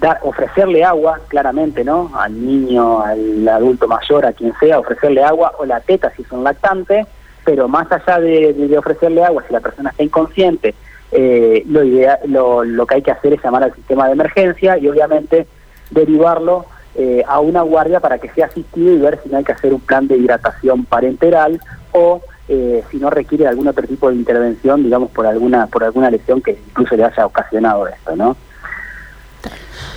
dar, 0.00 0.20
ofrecerle 0.22 0.84
agua, 0.84 1.18
claramente, 1.26 1.82
¿no? 1.82 2.12
Al 2.14 2.40
niño, 2.46 3.02
al 3.02 3.48
adulto 3.48 3.88
mayor, 3.88 4.24
a 4.24 4.32
quien 4.32 4.52
sea, 4.60 4.78
ofrecerle 4.78 5.24
agua 5.24 5.54
o 5.58 5.64
la 5.64 5.80
teta 5.80 6.12
si 6.16 6.22
son 6.24 6.44
lactantes, 6.44 7.06
pero 7.48 7.66
más 7.66 7.90
allá 7.90 8.20
de, 8.20 8.76
ofrecerle 8.76 9.24
agua, 9.24 9.42
si 9.46 9.54
la 9.54 9.60
persona 9.60 9.88
está 9.88 10.02
inconsciente, 10.02 10.74
eh, 11.10 11.64
lo, 11.66 12.86
que 12.86 12.94
hay 12.94 13.00
que 13.00 13.10
hacer 13.10 13.32
es 13.32 13.42
llamar 13.42 13.62
al 13.62 13.74
sistema 13.74 14.06
de 14.06 14.12
emergencia 14.12 14.76
y 14.76 14.86
obviamente 14.86 15.46
derivarlo 15.88 16.66
eh, 16.94 17.22
a 17.26 17.40
una 17.40 17.62
guardia 17.62 18.00
para 18.00 18.18
que 18.18 18.28
sea 18.32 18.44
asistido 18.44 18.92
y 18.92 18.98
ver 18.98 19.18
si 19.22 19.30
no 19.30 19.38
hay 19.38 19.44
que 19.44 19.52
hacer 19.52 19.72
un 19.72 19.80
plan 19.80 20.06
de 20.06 20.18
hidratación 20.18 20.84
parenteral 20.84 21.58
o 21.92 22.20
eh, 22.50 22.84
si 22.90 22.98
no 22.98 23.08
requiere 23.08 23.46
algún 23.46 23.66
otro 23.66 23.86
tipo 23.86 24.10
de 24.10 24.16
intervención, 24.16 24.82
digamos, 24.82 25.10
por 25.10 25.26
alguna, 25.26 25.68
por 25.68 25.84
alguna 25.84 26.10
lesión 26.10 26.42
que 26.42 26.50
incluso 26.50 26.96
le 26.96 27.04
haya 27.04 27.24
ocasionado 27.24 27.88
esto, 27.88 28.14
¿no? 28.14 28.36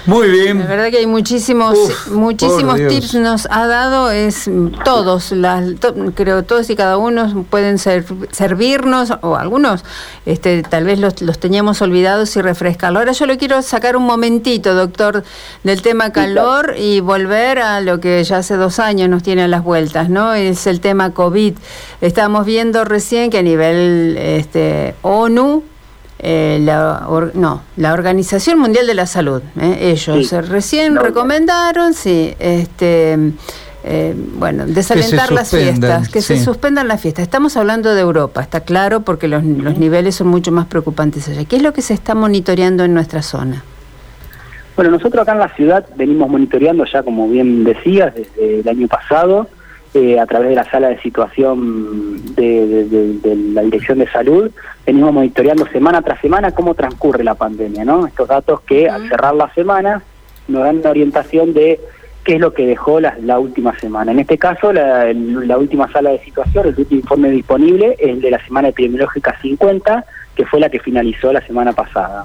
Muy 0.06 0.30
bien. 0.30 0.60
La 0.60 0.66
verdad 0.66 0.90
que 0.90 0.98
hay 0.98 1.08
muchísimos, 1.08 1.78
muchísimos 2.10 2.76
tips 2.88 3.16
nos 3.16 3.48
ha 3.52 3.68
dado, 3.68 4.10
es 4.12 4.50
todos, 4.84 5.32
las, 5.32 5.64
creo 6.16 6.44
todos 6.44 6.70
y 6.70 6.76
cada 6.76 6.98
uno 6.98 7.46
pueden 7.50 7.78
ser, 7.78 8.06
servirnos, 8.32 9.14
o 9.22 9.36
algunos 9.36 9.84
este, 10.26 10.64
tal 10.64 10.86
vez 10.86 11.00
los, 11.00 11.22
los 11.22 11.40
teníamos 11.40 11.82
olvidados 11.82 12.36
y 12.36 12.42
refrescarlo. 12.42 13.00
Ahora 13.00 13.12
yo 13.12 13.26
lo 13.26 13.38
quiero 13.38 13.62
sacar 13.62 13.96
un 13.96 14.04
momentito, 14.04 14.74
doctor, 14.74 15.24
del 15.64 15.82
tema 15.82 16.12
calor 16.12 16.76
y 16.78 17.00
volver 17.00 17.60
a 17.60 17.82
lo 17.82 18.00
que 18.00 18.24
ya 18.24 18.38
hace 18.38 18.56
dos 18.56 18.80
años 18.80 19.10
nos 19.10 19.24
tiene 19.24 19.44
a 19.44 19.48
las 19.48 19.64
vueltas, 19.64 20.10
¿no? 20.10 20.34
Es 20.34 20.68
el 20.68 20.82
tema 20.82 21.12
COVID. 21.12 21.54
Estábamos 22.02 22.46
viendo 22.46 22.84
recién 22.86 23.30
que 23.30 23.38
a 23.38 23.44
nivel 23.44 24.18
este, 24.18 24.96
ONU, 25.02 25.64
eh, 26.24 26.60
la, 26.62 27.08
no, 27.34 27.64
la 27.78 27.94
Organización 27.94 28.60
Mundial 28.60 28.86
de 28.86 28.94
la 28.94 29.08
Salud. 29.08 29.42
Eh, 29.60 29.92
ellos 29.92 30.32
recién 30.50 30.96
recomendaron, 30.96 31.96
sí, 31.96 32.36
este, 32.38 33.18
eh, 33.84 34.16
bueno, 34.36 34.68
desalentar 34.68 35.32
las 35.32 35.50
fiestas, 35.50 36.10
que 36.10 36.22
se 36.22 36.38
suspendan 36.38 36.88
las 36.88 37.02
fiestas. 37.02 37.24
Estamos 37.24 37.58
hablando 37.58 37.96
de 37.96 38.02
Europa, 38.02 38.42
está 38.42 38.60
claro, 38.60 39.02
porque 39.02 39.28
los, 39.28 39.44
los 39.44 39.80
niveles 39.80 40.14
son 40.14 40.28
mucho 40.28 40.52
más 40.52 40.68
preocupantes 40.68 41.28
allá. 41.28 41.44
¿Qué 41.46 41.56
es 41.56 41.64
lo 41.64 41.74
que 41.74 41.82
se 41.82 41.96
está 41.96 42.14
monitoreando 42.14 42.84
en 42.84 42.94
nuestra 42.94 43.24
zona? 43.24 43.64
Bueno, 44.76 44.92
nosotros 44.92 45.24
acá 45.24 45.34
en 45.34 45.40
la 45.40 45.50
ciudad 45.56 45.86
venimos 45.96 46.30
monitoreando 46.30 46.86
ya, 46.86 47.02
como 47.02 47.28
bien 47.28 47.64
decías, 47.64 48.14
desde 48.14 48.60
el 48.60 48.70
año 48.70 48.88
pasado. 48.88 49.48
Eh, 49.94 50.18
a 50.18 50.26
través 50.26 50.48
de 50.50 50.56
la 50.56 50.64
sala 50.64 50.88
de 50.88 51.02
situación 51.02 52.34
de, 52.36 53.20
la 53.54 53.62
Dirección 53.62 54.00
de 54.00 54.08
Salud, 54.08 54.50
venimos 54.86 55.12
monitoreando 55.12 55.68
semana 55.68 56.02
tras 56.02 56.22
semana 56.22 56.52
cómo 56.52 56.76
transcurre 56.76 57.26
la 57.26 57.36
pandemia, 57.36 57.84
¿no? 57.84 58.08
Estos 58.08 58.30
datos 58.30 58.62
que 58.62 58.90
al 58.90 59.10
cerrar 59.10 59.36
la 59.36 59.54
semana 59.54 60.02
nos 60.48 60.64
dan 60.64 60.78
una 60.78 60.92
orientación 60.92 61.54
de 61.54 61.82
qué 62.24 62.36
es 62.36 62.40
lo 62.40 62.54
que 62.54 62.66
dejó 62.66 63.02
la, 63.02 63.38
última 63.38 63.78
semana. 63.80 64.14
En 64.14 64.20
este 64.20 64.38
caso, 64.38 64.72
la, 64.72 65.12
la, 65.12 65.58
última 65.58 65.92
sala 65.92 66.12
de 66.12 66.20
situación, 66.20 66.68
el 66.68 66.76
último 66.78 67.02
informe 67.02 67.30
disponible 67.30 67.98
es 68.00 68.12
el 68.12 68.22
de 68.22 68.32
la 68.32 68.46
semana 68.46 68.70
epidemiológica 68.70 69.38
50, 69.42 70.06
que 70.36 70.46
fue 70.46 70.62
la 70.62 70.70
que 70.70 70.80
finalizó 70.80 71.34
la 71.34 71.46
semana 71.46 71.74
pasada. 71.74 72.24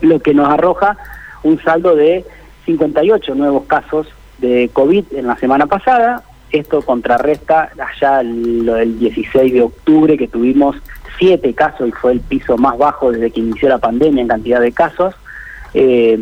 Lo 0.00 0.20
que 0.20 0.32
nos 0.32 0.48
arroja 0.48 0.96
un 1.42 1.60
saldo 1.60 1.96
de 1.96 2.24
58 2.66 3.34
nuevos 3.34 3.64
casos 3.64 4.06
de 4.38 4.70
COVID 4.72 5.06
en 5.12 5.26
la 5.26 5.36
semana 5.36 5.66
pasada, 5.66 6.22
esto 6.58 6.82
contrarresta 6.82 7.70
allá 7.78 8.22
lo 8.22 8.74
del 8.74 8.98
16 8.98 9.52
de 9.52 9.62
octubre 9.62 10.16
que 10.16 10.28
tuvimos 10.28 10.76
siete 11.18 11.52
casos 11.54 11.88
y 11.88 11.92
fue 11.92 12.12
el 12.12 12.20
piso 12.20 12.56
más 12.56 12.76
bajo 12.78 13.12
desde 13.12 13.30
que 13.30 13.40
inició 13.40 13.68
la 13.68 13.78
pandemia 13.78 14.22
en 14.22 14.28
cantidad 14.28 14.60
de 14.60 14.72
casos. 14.72 15.14
Eh, 15.74 16.18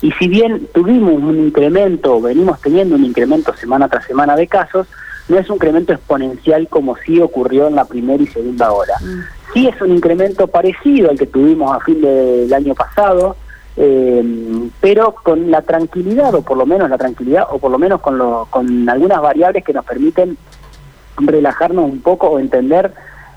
y 0.00 0.12
si 0.12 0.28
bien 0.28 0.68
tuvimos 0.72 1.14
un 1.14 1.38
incremento, 1.38 2.20
venimos 2.20 2.60
teniendo 2.60 2.94
un 2.94 3.04
incremento 3.04 3.54
semana 3.56 3.88
tras 3.88 4.04
semana 4.04 4.36
de 4.36 4.46
casos, 4.46 4.86
no 5.28 5.38
es 5.38 5.48
un 5.48 5.56
incremento 5.56 5.92
exponencial 5.92 6.68
como 6.68 6.96
sí 6.98 7.20
ocurrió 7.20 7.68
en 7.68 7.74
la 7.74 7.84
primera 7.84 8.22
y 8.22 8.26
segunda 8.26 8.72
hora. 8.72 8.94
Mm. 9.00 9.52
Sí 9.54 9.68
es 9.68 9.80
un 9.80 9.92
incremento 9.92 10.46
parecido 10.46 11.10
al 11.10 11.18
que 11.18 11.26
tuvimos 11.26 11.74
a 11.74 11.80
fin 11.80 12.00
del 12.00 12.52
año 12.52 12.74
pasado, 12.74 13.36
eh, 13.76 14.68
pero 14.80 15.14
con 15.14 15.50
la 15.50 15.62
tranquilidad, 15.62 16.34
o 16.34 16.42
por 16.42 16.56
lo 16.56 16.66
menos 16.66 16.90
la 16.90 16.98
tranquilidad, 16.98 17.46
o 17.50 17.58
por 17.58 17.70
lo 17.70 17.78
menos 17.78 18.00
con, 18.00 18.18
lo, 18.18 18.46
con 18.50 18.88
algunas 18.88 19.20
variables 19.20 19.64
que 19.64 19.72
nos 19.72 19.84
permiten 19.84 20.36
relajarnos 21.16 21.84
un 21.84 22.00
poco 22.00 22.28
o 22.28 22.38
entender 22.38 22.92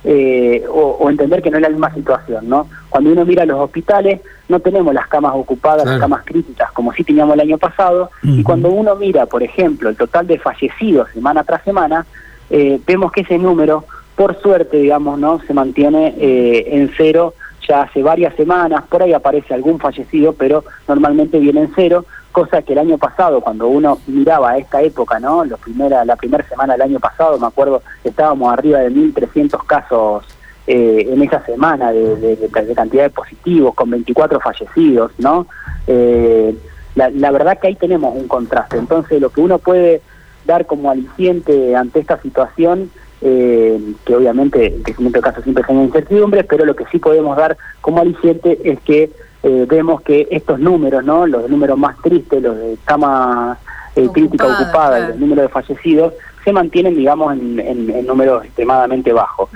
eh, 0.07 0.63
o, 0.69 1.09
entender 1.09 1.41
que 1.41 1.49
no 1.49 1.57
es 1.57 1.63
la 1.63 1.69
misma 1.69 1.91
situación, 1.91 2.47
¿no? 2.47 2.67
Cuando 2.91 3.11
uno 3.11 3.25
mira 3.25 3.43
los 3.43 3.59
hospitales, 3.59 4.21
no 4.47 4.59
tenemos 4.59 4.93
las 4.93 5.07
camas 5.07 5.31
ocupadas, 5.33 5.83
las 5.83 5.99
camas 5.99 6.23
críticas, 6.23 6.71
como 6.73 6.93
sí 6.93 7.03
teníamos 7.03 7.33
el 7.33 7.39
año 7.39 7.57
pasado, 7.57 8.11
y 8.21 8.43
cuando 8.43 8.69
uno 8.69 8.95
mira, 8.95 9.25
por 9.25 9.41
ejemplo, 9.41 9.89
el 9.89 9.95
total 9.95 10.27
de 10.27 10.37
fallecidos 10.37 11.09
semana 11.11 11.43
tras 11.43 11.63
semana, 11.63 12.05
eh, 12.51 12.79
vemos 12.85 13.11
que 13.11 13.21
ese 13.21 13.39
número, 13.39 13.85
por 14.15 14.39
suerte, 14.39 14.77
digamos, 14.77 15.17
¿no? 15.17 15.39
Se 15.47 15.55
mantiene 15.55 16.13
eh, 16.19 16.67
en 16.73 16.91
cero 16.95 17.33
ya 17.67 17.83
hace 17.83 18.03
varias 18.03 18.35
semanas, 18.35 18.83
por 18.89 19.03
ahí 19.03 19.13
aparece 19.13 19.53
algún 19.53 19.79
fallecido, 19.79 20.33
pero 20.33 20.63
normalmente 20.87 21.39
viene 21.39 21.61
en 21.61 21.71
cero, 21.75 22.05
cosa 22.31 22.61
que 22.61 22.73
el 22.73 22.79
año 22.79 22.97
pasado, 22.97 23.41
cuando 23.41 23.67
uno 23.67 23.99
miraba 24.07 24.57
esta 24.57 24.81
época, 24.81 25.19
¿no? 25.19 25.43
Primera, 25.63 26.03
la 26.03 26.15
primera 26.15 26.47
semana 26.47 26.73
del 26.73 26.81
año 26.81 26.99
pasado, 26.99 27.39
me 27.39 27.47
acuerdo, 27.47 27.81
estábamos 28.03 28.51
arriba 28.51 28.79
de 28.79 28.91
1.300 28.91 29.65
casos 29.65 30.25
eh, 30.67 31.07
en 31.09 31.21
esa 31.21 31.45
semana 31.45 31.91
de, 31.91 32.49
cantidad 32.75 33.03
de 33.03 33.09
positivos, 33.09 33.73
con 33.73 33.89
24 33.89 34.39
fallecidos, 34.39 35.11
¿no? 35.17 35.47
Eh, 35.87 36.55
la, 36.95 37.09
la 37.09 37.31
verdad 37.31 37.59
que 37.59 37.67
ahí 37.67 37.75
tenemos 37.75 38.15
un 38.15 38.27
contraste. 38.27 38.77
Entonces, 38.77 39.21
lo 39.21 39.29
que 39.29 39.41
uno 39.41 39.59
puede 39.59 40.01
dar 40.45 40.65
como 40.65 40.91
aliciente 40.91 41.75
ante 41.75 41.99
esta 41.99 42.21
situación 42.21 42.91
eh, 43.27 43.81
que 44.05 44.15
obviamente 44.15 44.67
en 44.67 44.83
crecimiento 44.83 45.17
de 45.17 45.23
casos 45.23 45.43
siempre 45.43 45.63
genera 45.63 45.85
incertidumbre, 45.85 46.43
pero 46.43 46.63
lo 46.63 46.75
que 46.75 46.85
sí 46.91 46.99
podemos 46.99 47.35
dar 47.35 47.57
como 47.81 47.99
aliciente 47.99 48.59
es 48.63 48.79
que 48.81 49.09
eh, 49.41 49.65
vemos 49.67 50.01
que 50.01 50.27
estos 50.29 50.59
números, 50.59 51.03
¿no? 51.03 51.25
los 51.25 51.49
números 51.49 51.75
más 51.75 51.99
tristes, 52.03 52.39
los 52.43 52.55
de 52.55 52.77
cama 52.85 53.57
eh, 53.95 54.07
crítica 54.13 54.45
ocupada 54.45 54.99
y 54.99 55.07
los 55.07 55.17
números 55.17 55.41
de 55.41 55.49
fallecidos, 55.49 56.13
se 56.43 56.53
mantienen, 56.53 56.95
digamos, 56.95 57.33
en, 57.33 58.05
números 58.05 58.45
extremadamente 58.45 59.11
bajos, 59.11 59.49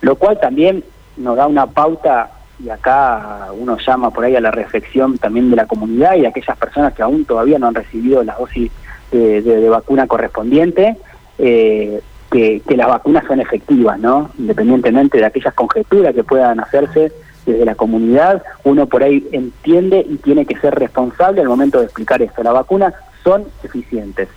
lo 0.00 0.16
cual 0.16 0.40
también 0.40 0.82
nos 1.16 1.36
da 1.36 1.46
una 1.46 1.66
pauta 1.66 2.28
y 2.58 2.70
acá 2.70 3.50
uno 3.56 3.78
llama 3.78 4.10
por 4.10 4.24
ahí 4.24 4.34
a 4.34 4.40
la 4.40 4.50
reflexión 4.50 5.16
también 5.16 5.48
de 5.48 5.54
la 5.54 5.66
comunidad 5.66 6.16
y 6.16 6.22
de 6.22 6.26
aquellas 6.26 6.58
personas 6.58 6.92
que 6.92 7.02
aún 7.02 7.24
todavía 7.24 7.60
no 7.60 7.68
han 7.68 7.76
recibido 7.76 8.24
la 8.24 8.34
dosis 8.34 8.72
de, 9.12 9.68
vacuna 9.68 10.08
correspondiente, 10.08 10.96
eh, 11.38 12.00
que, 12.32 12.76
las 12.76 12.88
vacunas 12.88 13.24
son 13.26 13.40
efectivas, 13.40 13.98
¿no? 14.00 14.30
Independientemente 14.38 15.18
de 15.18 15.26
aquellas 15.26 15.54
conjeturas 15.54 16.14
que 16.14 16.24
puedan 16.24 16.58
hacerse 16.60 17.12
desde 17.44 17.64
la 17.64 17.74
comunidad, 17.74 18.42
uno 18.64 18.86
por 18.86 19.02
ahí 19.02 19.26
entiende 19.32 20.04
y 20.08 20.16
tiene 20.16 20.46
que 20.46 20.56
ser 20.56 20.74
responsable 20.74 21.42
al 21.42 21.48
momento 21.48 21.78
de 21.78 21.84
explicar 21.84 22.22
esto. 22.22 22.42
Las 22.42 22.54
vacunas 22.54 22.94
son 23.22 23.44
eficientes. 23.62 24.28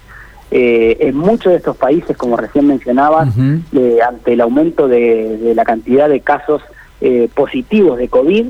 Eh, 0.51 0.97
en 0.99 1.15
muchos 1.15 1.51
de 1.51 1.57
estos 1.57 1.77
países, 1.77 2.17
como 2.17 2.37
recién 2.37 2.67
mencionaba, 2.67 3.27
eh, 3.73 3.99
ante 4.05 4.33
el 4.33 4.41
aumento 4.41 4.87
de, 4.87 5.53
la 5.55 5.63
cantidad 5.63 6.09
de 6.09 6.19
casos 6.19 6.61
eh, 7.01 7.29
positivos 7.33 7.97
de 7.97 8.09
COVID, 8.09 8.47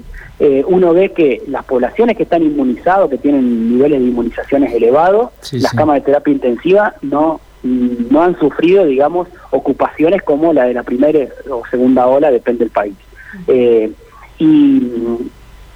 uno 0.67 0.93
ve 0.93 1.13
que 1.13 1.43
las 1.47 1.63
poblaciones 1.63 2.17
que 2.17 2.23
están 2.23 2.43
inmunizadas, 2.43 3.09
que 3.09 3.17
tienen 3.17 3.69
niveles 3.69 4.01
de 4.01 4.07
inmunizaciones 4.07 4.73
elevados, 4.73 5.29
las 5.53 5.73
camas 5.73 5.95
de 5.95 6.01
terapia 6.01 6.33
intensiva 6.33 6.93
no 7.01 7.39
no 7.65 8.21
han 8.21 8.37
sufrido, 8.37 8.85
digamos, 8.85 9.27
ocupaciones 9.49 10.21
como 10.21 10.53
la 10.53 10.65
de 10.65 10.75
la 10.75 10.83
primera 10.83 11.27
o 11.49 11.63
segunda 11.69 12.05
ola, 12.05 12.29
depende 12.29 12.65
del 12.65 12.71
país. 12.71 12.95
Eh, 13.47 13.91
y, 14.37 14.91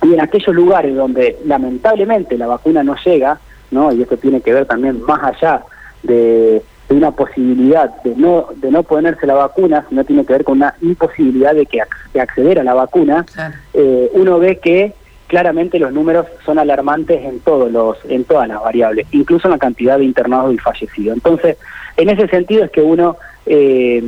en 0.02 0.22
aquellos 0.22 0.56
lugares 0.56 0.96
donde 0.96 1.38
lamentablemente 1.46 2.38
la 2.38 2.48
vacuna 2.48 2.84
no 2.84 2.96
llega, 3.04 3.38
¿no? 3.72 3.92
y 3.92 4.02
esto 4.02 4.16
tiene 4.16 4.40
que 4.40 4.54
ver 4.54 4.66
también 4.66 5.02
más 5.02 5.22
allá 5.22 5.64
de, 6.04 6.62
una 6.90 7.12
posibilidad 7.12 8.02
de 8.04 8.16
no, 8.16 8.48
de 8.56 8.72
no 8.72 8.84
ponerse 8.84 9.28
la 9.28 9.36
vacuna, 9.36 9.86
sino 9.90 10.04
tiene 10.06 10.26
que 10.26 10.34
ver 10.34 10.44
con 10.44 10.58
una 10.58 10.74
imposibilidad 10.82 11.54
de, 11.54 11.66
que, 11.66 11.82
acceder 12.20 12.60
a 12.60 12.64
la 12.64 12.74
vacuna, 12.74 13.26
eh, 13.74 14.10
uno 14.14 14.40
ve 14.40 14.58
que 14.60 14.94
claramente 15.30 15.78
los 15.80 15.94
números 15.94 16.26
son 16.44 16.58
alarmantes 16.58 17.24
en 17.24 17.40
todos 17.40 17.72
los 17.72 17.98
en 18.10 18.26
todas 18.26 18.48
las 18.48 18.62
variables, 18.62 19.08
incluso 19.12 19.48
en 19.48 19.52
la 19.52 19.60
cantidad 19.60 20.00
de 20.00 20.04
internados 20.04 20.54
y 20.54 20.58
fallecidos. 20.58 21.16
Entonces, 21.16 21.56
en 21.96 22.10
ese 22.10 22.28
sentido 22.28 22.66
es 22.66 22.72
que 22.72 22.82
uno 22.82 23.16
eh, 23.46 24.04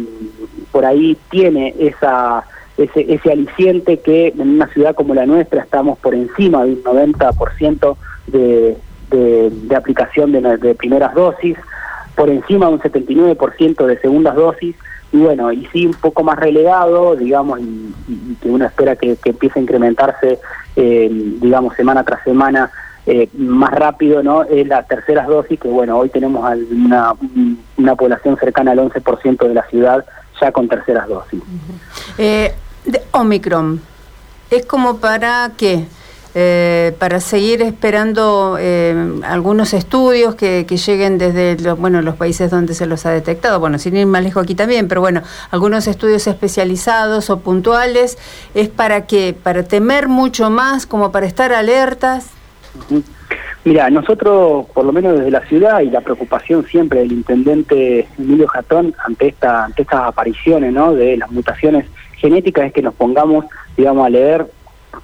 por 0.71 0.83
ahí 0.83 1.15
tiene 1.29 1.75
esa 1.79 2.43
ese, 2.77 3.13
ese 3.13 3.31
aliciente 3.31 3.99
que 3.99 4.29
en 4.29 4.49
una 4.49 4.67
ciudad 4.69 4.95
como 4.95 5.13
la 5.13 5.27
nuestra 5.27 5.61
estamos 5.61 5.99
por 5.99 6.15
encima 6.15 6.65
de 6.65 6.73
un 6.73 6.83
90% 6.83 7.95
de, 8.27 8.77
de, 9.11 9.49
de 9.51 9.75
aplicación 9.75 10.31
de, 10.31 10.41
de 10.57 10.73
primeras 10.73 11.13
dosis, 11.13 11.55
por 12.15 12.29
encima 12.29 12.65
de 12.67 12.73
un 12.73 12.79
79% 12.79 13.85
de 13.85 13.99
segundas 13.99 14.35
dosis, 14.35 14.75
y 15.11 15.17
bueno, 15.17 15.51
y 15.51 15.65
sí 15.67 15.85
un 15.85 15.93
poco 15.93 16.23
más 16.23 16.37
relegado, 16.37 17.15
digamos, 17.15 17.59
y, 17.59 17.93
que 18.41 18.49
uno 18.49 18.65
espera 18.65 18.95
que, 18.95 19.17
empiece 19.25 19.59
a 19.59 19.61
incrementarse, 19.61 20.39
eh, 20.75 21.09
digamos, 21.11 21.75
semana 21.75 22.03
tras 22.03 22.23
semana 22.23 22.71
eh, 23.05 23.29
más 23.33 23.71
rápido 23.71 24.21
no 24.21 24.43
es 24.43 24.67
las 24.67 24.87
terceras 24.87 25.27
dosis, 25.27 25.59
que 25.59 25.67
bueno, 25.67 25.97
hoy 25.97 26.09
tenemos 26.09 26.45
una, 26.71 27.13
una 27.77 27.95
población 27.95 28.37
cercana 28.37 28.71
al 28.71 28.79
11% 28.79 29.47
de 29.47 29.53
la 29.53 29.63
ciudad 29.67 30.05
ya 30.39 30.51
con 30.51 30.67
terceras 30.67 31.07
dosis. 31.07 31.41
Eh, 32.17 32.53
Omicron, 33.11 33.81
¿es 34.49 34.65
como 34.65 34.97
para 34.97 35.51
qué? 35.57 35.85
Eh, 36.33 36.93
para 36.97 37.19
seguir 37.19 37.61
esperando 37.61 38.55
eh, 38.57 39.19
algunos 39.23 39.73
estudios 39.73 40.35
que, 40.35 40.63
lleguen 40.63 41.17
desde 41.17 41.57
los, 41.59 41.77
bueno, 41.77 42.01
los 42.01 42.15
países 42.15 42.49
donde 42.49 42.73
se 42.73 42.85
los 42.85 43.05
ha 43.05 43.11
detectado, 43.11 43.59
bueno, 43.59 43.77
sin 43.77 43.97
ir 43.97 44.05
más 44.05 44.23
lejos 44.23 44.43
aquí 44.43 44.55
también, 44.55 44.87
pero 44.87 45.01
bueno, 45.01 45.23
algunos 45.51 45.87
estudios 45.87 46.25
especializados 46.27 47.29
o 47.29 47.41
puntuales, 47.41 48.17
¿es 48.53 48.69
para 48.69 49.07
qué? 49.07 49.35
¿Para 49.43 49.63
temer 49.63 50.07
mucho 50.07 50.49
más, 50.49 50.85
como 50.85 51.11
para 51.11 51.25
estar 51.25 51.51
alertas? 51.51 52.29
Mira, 53.65 53.89
nosotros, 53.89 54.67
por 54.73 54.85
lo 54.85 54.93
menos 54.93 55.17
desde 55.17 55.31
la 55.31 55.45
ciudad, 55.47 55.81
y 55.81 55.89
la 55.89 55.99
preocupación 55.99 56.65
siempre 56.65 56.99
del 56.99 57.11
intendente 57.11 58.07
Emilio 58.17 58.47
Jatón 58.47 58.95
ante, 59.05 59.27
esta, 59.27 59.65
ante 59.65 59.81
estas 59.81 60.07
apariciones 60.07 60.71
¿no? 60.71 60.93
de 60.93 61.17
las 61.17 61.29
mutaciones 61.29 61.85
genéticas, 62.15 62.67
es 62.67 62.73
que 62.73 62.81
nos 62.81 62.93
pongamos, 62.93 63.45
digamos, 63.75 64.05
a 64.05 64.09
leer 64.09 64.47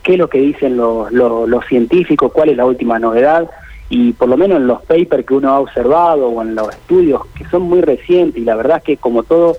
qué 0.04 0.14
es 0.14 0.20
lo 0.20 0.30
que 0.30 0.40
dicen 0.40 0.78
los, 0.78 1.12
los, 1.12 1.66
científicos, 1.66 2.32
cuál 2.32 2.50
es 2.50 2.58
la 2.58 2.66
última 2.66 3.00
novedad, 3.00 3.50
y 3.90 4.14
por 4.14 4.28
lo 4.28 4.38
menos 4.38 4.58
en 4.58 4.68
los 4.68 4.82
papers 4.84 5.26
que 5.26 5.34
uno 5.34 5.50
ha 5.50 5.60
observado 5.60 6.28
o 6.28 6.42
en 6.42 6.56
los 6.56 6.70
estudios 6.70 7.26
que 7.38 7.46
son 7.46 7.64
muy 7.64 7.82
recientes, 7.82 8.42
y 8.42 8.46
la 8.46 8.56
verdad 8.56 8.78
es 8.78 8.84
que 8.84 8.98
como 8.98 9.24
todo 9.24 9.58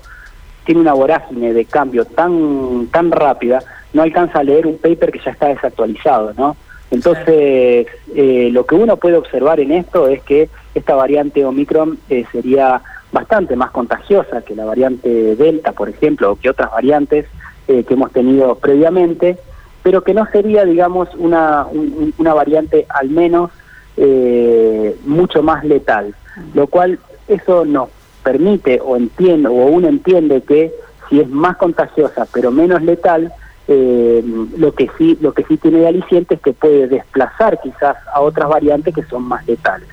tiene 0.65 0.81
una 0.81 0.93
vorágine 0.93 1.53
de 1.53 1.65
cambio 1.65 2.05
tan, 2.05 2.87
tan 2.91 3.11
rápida, 3.11 3.59
no 3.93 4.03
alcanza 4.03 4.39
a 4.39 4.43
leer 4.43 4.67
un 4.67 4.77
paper 4.77 5.11
que 5.11 5.19
ya 5.19 5.31
está 5.31 5.47
desactualizado, 5.47 6.33
¿no? 6.37 6.55
Entonces, 6.91 7.87
eh, 8.15 8.49
lo 8.51 8.65
que 8.65 8.75
uno 8.75 8.97
puede 8.97 9.17
observar 9.17 9.59
en 9.59 9.71
esto 9.71 10.07
es 10.07 10.21
que 10.23 10.49
esta 10.73 10.95
variante 10.95 11.45
Omicron 11.45 11.99
eh, 12.09 12.25
sería 12.31 12.81
bastante 13.11 13.55
más 13.55 13.71
contagiosa 13.71 14.41
que 14.41 14.55
la 14.55 14.65
variante 14.65 15.35
Delta, 15.35 15.71
por 15.71 15.89
ejemplo, 15.89 16.31
o 16.31 16.35
que 16.35 16.49
otras 16.49 16.71
variantes 16.71 17.25
eh, 17.67 17.83
que 17.83 17.93
hemos 17.93 18.11
tenido 18.11 18.55
previamente, 18.55 19.37
pero 19.89 20.03
que 20.03 20.13
no 20.13 20.27
sería, 20.27 20.65
digamos, 20.65 21.09
una, 21.17 21.65
una 22.19 22.33
variante 22.35 22.85
al 22.89 23.09
menos 23.09 23.49
eh, 23.97 24.95
mucho 25.03 25.41
más 25.41 25.63
letal, 25.63 26.13
lo 26.53 26.67
cual 26.67 26.99
eso 27.27 27.65
nos 27.65 27.89
permite 28.21 28.79
o 28.85 28.95
entiende 28.97 29.49
o 29.49 29.53
uno 29.53 29.87
entiende 29.87 30.43
que 30.43 30.71
si 31.09 31.21
es 31.21 31.27
más 31.27 31.57
contagiosa 31.57 32.27
pero 32.31 32.51
menos 32.51 32.83
letal, 32.83 33.33
eh, 33.67 34.23
lo 34.59 34.75
que 34.75 34.91
sí 34.95 35.17
lo 35.21 35.33
que 35.33 35.43
sí 35.45 35.57
tiene 35.57 35.79
de 35.79 35.87
aliciente 35.87 36.35
es 36.35 36.41
que 36.41 36.53
puede 36.53 36.87
desplazar 36.87 37.59
quizás 37.59 37.97
a 38.13 38.21
otras 38.21 38.47
variantes 38.47 38.93
que 38.93 39.01
son 39.05 39.23
más 39.23 39.43
letales. 39.47 39.89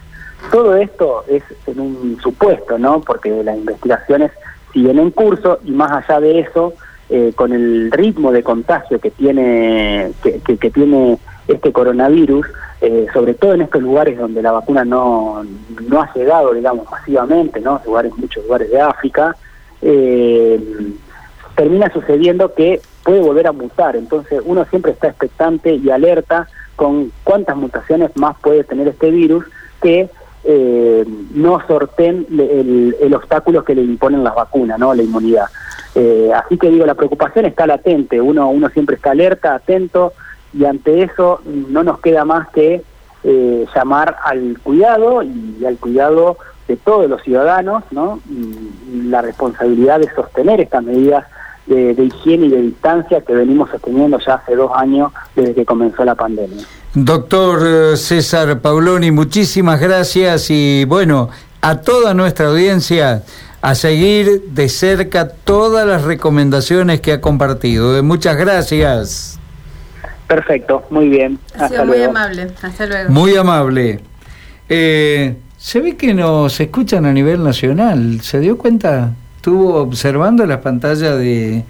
Todo 0.53 0.77
esto 0.77 1.25
es 1.27 1.43
en 1.67 1.81
un 1.81 2.19
supuesto, 2.23 2.79
¿no? 2.79 3.01
Porque 3.01 3.31
las 3.43 3.57
investigaciones 3.57 4.31
siguen 4.75 4.99
en 4.99 5.11
curso 5.11 5.59
y 5.65 5.71
más 5.71 5.91
allá 5.91 6.21
de 6.21 6.41
eso, 6.41 6.75
eh, 7.09 7.33
con 7.35 7.53
el 7.53 7.91
ritmo 7.93 8.33
de 8.33 8.43
contagio 8.43 8.99
que 8.99 9.11
tiene 9.11 10.13
que, 10.23 10.71
tiene 10.71 11.19
este 11.47 11.73
coronavirus, 11.73 12.47
eh, 12.81 13.07
sobre 13.13 13.35
todo 13.35 13.55
en 13.55 13.63
estos 13.63 13.81
lugares 13.83 14.19
donde 14.19 14.43
la 14.43 14.53
vacuna 14.53 14.85
no, 14.85 15.45
no 15.89 16.03
ha 16.03 16.13
llegado, 16.15 16.53
digamos, 16.53 16.91
masivamente, 16.91 17.61
¿no? 17.61 17.81
Lugares, 17.87 18.13
muchos 18.17 18.43
lugares 18.45 18.71
de 18.71 18.81
África, 18.81 19.37
eh, 19.83 20.61
termina 21.55 21.93
sucediendo 21.93 22.53
que 22.55 22.81
puede 23.05 23.21
volver 23.21 23.47
a 23.47 23.53
mutar. 23.53 23.95
Entonces 23.95 24.43
uno 24.45 24.65
siempre 24.65 24.93
está 24.93 25.09
expectante 25.09 25.75
y 25.75 25.91
alerta 25.91 26.49
con 26.75 27.13
cuántas 27.25 27.57
mutaciones 27.57 28.11
más 28.17 28.37
puede 28.41 28.65
tener 28.65 28.89
este 28.89 29.11
virus 29.11 29.45
que 29.81 30.11
no 31.35 31.61
sorten 31.67 32.27
el, 32.31 32.97
el, 33.01 33.15
obstáculo 33.15 33.65
que 33.65 33.75
le 33.75 33.83
imponen 33.83 34.23
las 34.23 34.35
vacunas, 34.35 34.79
¿no? 34.79 34.95
La 34.95 35.03
inmunidad. 35.03 35.47
Eh, 35.97 36.31
así 36.35 36.59
que 36.59 36.69
digo, 36.69 36.85
la 36.85 36.95
preocupación 36.95 37.47
está 37.47 37.67
latente, 37.67 38.21
uno, 38.21 38.51
uno 38.51 38.69
siempre 38.69 38.97
está 38.97 39.13
alerta, 39.13 39.55
atento, 39.55 40.13
y 40.53 40.67
ante 40.67 41.03
eso 41.03 41.41
no 41.45 41.83
nos 41.83 42.01
queda 42.01 42.25
más 42.27 42.49
que 42.51 42.83
eh, 43.25 43.67
llamar 43.75 44.17
al 44.23 44.59
cuidado 44.63 45.23
y 45.23 45.65
al 45.67 45.79
cuidado 45.79 46.37
de 46.69 46.77
todos 46.77 47.09
los 47.09 47.23
ciudadanos, 47.23 47.83
¿no? 47.91 48.21
la 48.93 49.23
responsabilidad 49.23 50.01
de 50.01 50.15
sostener 50.15 50.61
estas 50.61 50.85
medidas 50.85 51.25
de, 51.67 51.95
de, 51.95 52.05
higiene 52.05 52.47
y 52.47 52.51
de 52.51 52.63
distancia 52.63 53.23
que 53.23 53.35
venimos 53.35 53.71
sosteniendo 53.71 54.19
ya 54.19 54.35
hace 54.35 54.55
dos 54.55 54.71
años 54.75 55.13
desde 55.35 55.55
que 55.55 55.65
comenzó 55.65 56.05
la 56.05 56.15
pandemia. 56.15 56.65
Doctor 56.99 57.93
eh, 57.93 57.97
César 57.99 58.59
Pauloni, 58.63 59.11
muchísimas 59.11 59.79
gracias 59.79 60.49
y 60.49 60.87
bueno, 60.87 61.29
a 61.61 61.83
toda 61.83 62.15
nuestra 62.15 62.47
audiencia 62.47 63.23
a 63.61 63.75
seguir 63.75 64.45
de 64.49 64.71
cerca 64.71 65.29
todas 65.29 65.87
las 65.87 66.05
recomendaciones 66.05 67.03
que 67.03 67.13
ha 67.13 67.21
compartido. 67.21 68.03
Muchas 68.03 68.39
gracias. 68.39 69.39
Perfecto, 70.27 70.85
muy 70.89 71.11
bien. 71.11 71.39
Ha 71.59 71.85
muy 71.85 72.03
amable. 72.03 72.47
Hasta 72.63 72.87
luego. 72.87 73.11
Muy 73.11 73.37
amable. 73.37 74.01
Eh, 74.67 75.37
se 75.59 75.81
ve 75.81 75.99
que 75.99 76.15
nos 76.15 76.59
escuchan 76.59 77.05
a 77.05 77.13
nivel 77.13 77.45
nacional. 77.45 78.23
¿Se 78.23 78.41
dio 78.41 78.57
cuenta? 78.57 79.13
¿Estuvo 79.37 79.75
observando 79.75 80.47
las 80.47 80.61
pantallas 80.61 81.19
de 81.19 81.63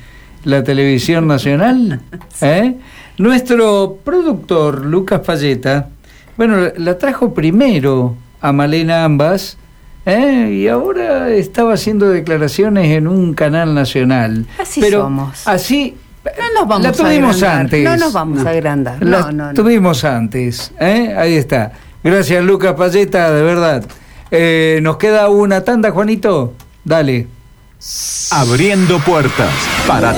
la 0.46 0.64
televisión 0.64 1.26
nacional? 1.26 2.00
¿Eh? 2.40 2.76
Nuestro 3.18 3.98
productor, 4.02 4.86
Lucas 4.86 5.20
Falleta, 5.24 5.88
bueno, 6.36 6.56
la 6.76 6.96
trajo 6.98 7.34
primero 7.34 8.14
a 8.40 8.52
Malena 8.52 9.04
Ambas 9.04 9.58
¿Eh? 10.06 10.50
y 10.52 10.68
ahora 10.68 11.30
estaba 11.30 11.74
haciendo 11.74 12.08
declaraciones 12.08 12.96
en 12.96 13.08
un 13.08 13.34
canal 13.34 13.74
nacional. 13.74 14.46
Así 14.58 14.80
Pero 14.80 15.02
somos. 15.02 15.46
Así 15.48 15.96
no 16.24 16.60
nos 16.60 16.68
vamos 16.68 16.84
la 16.84 16.92
tuvimos 16.92 17.42
antes. 17.42 17.84
No 17.84 17.96
nos 17.96 18.12
vamos 18.12 18.46
a 18.46 18.50
agrandar. 18.50 19.02
La 19.02 19.52
tuvimos 19.52 20.04
antes. 20.04 20.72
¿eh? 20.78 21.14
Ahí 21.16 21.34
está. 21.34 21.72
Gracias, 22.04 22.44
Lucas 22.44 22.74
Payeta, 22.74 23.32
de 23.32 23.42
verdad. 23.42 23.84
Eh, 24.30 24.78
nos 24.82 24.96
queda 24.96 25.28
una 25.28 25.62
tanda, 25.62 25.90
Juanito. 25.90 26.54
Dale. 26.84 27.26
Abriendo 28.30 28.98
puertas 29.00 29.52
para 29.86 30.12